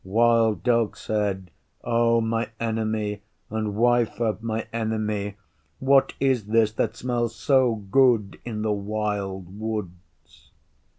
Wild 0.03 0.63
Dog 0.63 0.97
said, 0.97 1.51
'O 1.83 2.21
my 2.21 2.49
Enemy 2.59 3.21
and 3.51 3.75
Wife 3.75 4.19
of 4.19 4.41
my 4.41 4.65
Enemy, 4.73 5.35
what 5.77 6.13
is 6.19 6.45
this 6.47 6.71
that 6.71 6.95
smells 6.95 7.35
so 7.35 7.75
good 7.75 8.39
in 8.43 8.63
the 8.63 8.71
Wild 8.73 9.59
Woods? 9.59 10.49